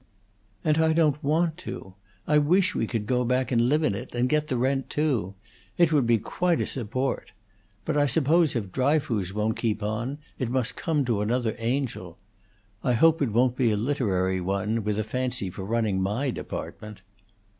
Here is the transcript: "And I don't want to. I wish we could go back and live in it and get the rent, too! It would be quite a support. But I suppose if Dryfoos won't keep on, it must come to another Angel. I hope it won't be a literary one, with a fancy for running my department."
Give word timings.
"And 0.63 0.79
I 0.79 0.93
don't 0.93 1.23
want 1.23 1.57
to. 1.57 1.93
I 2.25 2.39
wish 2.39 2.73
we 2.73 2.87
could 2.87 3.05
go 3.05 3.23
back 3.23 3.51
and 3.51 3.69
live 3.69 3.83
in 3.83 3.93
it 3.93 4.15
and 4.15 4.27
get 4.27 4.47
the 4.47 4.57
rent, 4.57 4.89
too! 4.89 5.35
It 5.77 5.91
would 5.93 6.07
be 6.07 6.17
quite 6.17 6.59
a 6.59 6.65
support. 6.65 7.33
But 7.85 7.95
I 7.95 8.07
suppose 8.07 8.55
if 8.55 8.71
Dryfoos 8.71 9.31
won't 9.31 9.57
keep 9.57 9.83
on, 9.83 10.17
it 10.39 10.49
must 10.49 10.75
come 10.75 11.05
to 11.05 11.21
another 11.21 11.55
Angel. 11.59 12.17
I 12.83 12.93
hope 12.93 13.21
it 13.21 13.29
won't 13.29 13.55
be 13.55 13.69
a 13.69 13.77
literary 13.77 14.41
one, 14.41 14.83
with 14.83 14.97
a 14.97 15.03
fancy 15.03 15.51
for 15.51 15.63
running 15.63 16.01
my 16.01 16.31
department." 16.31 17.03